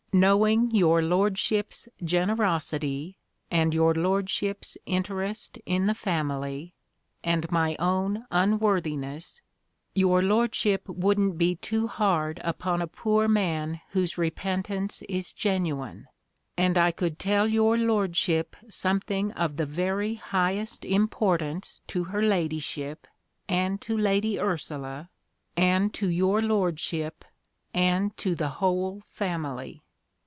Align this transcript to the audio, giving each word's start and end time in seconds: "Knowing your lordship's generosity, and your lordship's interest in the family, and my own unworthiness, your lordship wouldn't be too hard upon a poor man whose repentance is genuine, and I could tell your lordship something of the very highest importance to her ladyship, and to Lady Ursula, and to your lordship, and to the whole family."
"Knowing 0.13 0.69
your 0.71 1.01
lordship's 1.01 1.87
generosity, 2.03 3.17
and 3.49 3.73
your 3.73 3.93
lordship's 3.93 4.77
interest 4.85 5.57
in 5.65 5.85
the 5.85 5.93
family, 5.93 6.73
and 7.23 7.49
my 7.49 7.77
own 7.79 8.25
unworthiness, 8.29 9.41
your 9.95 10.21
lordship 10.21 10.85
wouldn't 10.89 11.37
be 11.37 11.55
too 11.55 11.87
hard 11.87 12.41
upon 12.43 12.81
a 12.81 12.87
poor 12.87 13.29
man 13.29 13.79
whose 13.91 14.17
repentance 14.17 15.01
is 15.07 15.31
genuine, 15.31 16.05
and 16.57 16.77
I 16.77 16.91
could 16.91 17.17
tell 17.17 17.47
your 17.47 17.77
lordship 17.77 18.57
something 18.67 19.31
of 19.31 19.55
the 19.55 19.65
very 19.65 20.15
highest 20.15 20.83
importance 20.83 21.79
to 21.87 22.03
her 22.03 22.21
ladyship, 22.21 23.07
and 23.47 23.79
to 23.79 23.97
Lady 23.97 24.37
Ursula, 24.37 25.09
and 25.55 25.93
to 25.93 26.09
your 26.09 26.41
lordship, 26.41 27.23
and 27.73 28.17
to 28.17 28.35
the 28.35 28.49
whole 28.59 29.03
family." 29.07 29.83